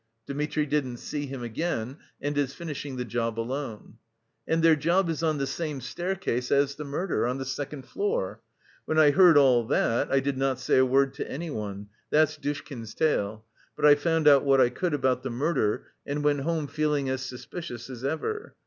Dmitri 0.25 0.65
didn't 0.65 0.97
see 0.97 1.27
him 1.27 1.43
again 1.43 1.97
and 2.19 2.35
is 2.35 2.55
finishing 2.55 2.95
the 2.95 3.05
job 3.05 3.39
alone. 3.39 3.99
And 4.47 4.63
their 4.63 4.75
job 4.75 5.11
is 5.11 5.21
on 5.21 5.37
the 5.37 5.45
same 5.45 5.79
staircase 5.79 6.51
as 6.51 6.73
the 6.73 6.83
murder, 6.83 7.27
on 7.27 7.37
the 7.37 7.45
second 7.45 7.83
floor. 7.85 8.41
When 8.85 8.97
I 8.97 9.11
heard 9.11 9.37
all 9.37 9.63
that 9.67 10.11
I 10.11 10.19
did 10.19 10.39
not 10.39 10.59
say 10.59 10.79
a 10.79 10.85
word 10.87 11.13
to 11.13 11.31
anyone' 11.31 11.89
that's 12.09 12.35
Dushkin's 12.35 12.95
tale 12.95 13.45
'but 13.75 13.85
I 13.85 13.93
found 13.93 14.27
out 14.27 14.43
what 14.43 14.59
I 14.59 14.69
could 14.69 14.95
about 14.95 15.21
the 15.21 15.29
murder, 15.29 15.85
and 16.03 16.23
went 16.23 16.41
home 16.41 16.65
feeling 16.65 17.07
as 17.07 17.21
suspicious 17.21 17.87
as 17.87 18.03
ever. 18.03 18.55